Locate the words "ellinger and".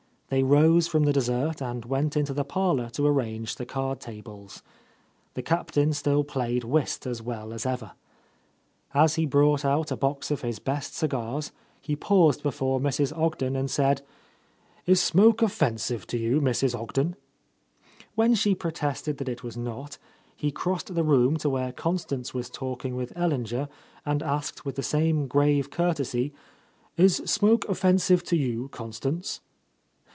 23.17-24.23